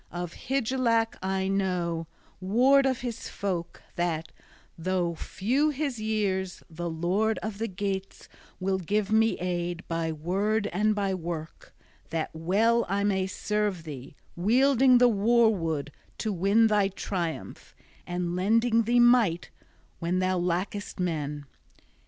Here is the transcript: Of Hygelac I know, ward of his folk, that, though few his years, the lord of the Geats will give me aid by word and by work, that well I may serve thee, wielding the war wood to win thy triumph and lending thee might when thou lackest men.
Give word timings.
Of 0.11 0.33
Hygelac 0.49 1.15
I 1.21 1.47
know, 1.47 2.07
ward 2.39 2.87
of 2.87 3.01
his 3.01 3.29
folk, 3.29 3.83
that, 3.97 4.31
though 4.75 5.13
few 5.13 5.69
his 5.69 5.99
years, 6.01 6.63
the 6.67 6.89
lord 6.89 7.37
of 7.43 7.59
the 7.59 7.67
Geats 7.67 8.27
will 8.59 8.79
give 8.79 9.11
me 9.11 9.37
aid 9.37 9.83
by 9.87 10.11
word 10.11 10.65
and 10.73 10.95
by 10.95 11.13
work, 11.13 11.71
that 12.09 12.31
well 12.33 12.83
I 12.89 13.03
may 13.03 13.27
serve 13.27 13.83
thee, 13.83 14.15
wielding 14.35 14.97
the 14.97 15.07
war 15.07 15.53
wood 15.53 15.91
to 16.17 16.33
win 16.33 16.65
thy 16.65 16.87
triumph 16.87 17.75
and 18.07 18.35
lending 18.35 18.85
thee 18.85 18.99
might 18.99 19.51
when 19.99 20.17
thou 20.17 20.39
lackest 20.39 20.99
men. 20.99 21.45